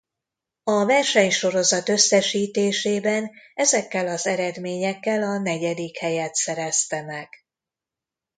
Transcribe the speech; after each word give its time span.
A 0.63 0.85
versenysorozat 0.85 1.89
összesítésében 1.89 3.31
ezekkel 3.53 4.07
az 4.07 4.27
eredményekkel 4.27 5.23
a 5.23 5.37
negyedik 5.37 5.97
helyet 5.97 6.35
szerezte 6.35 7.01
meg. 7.01 7.29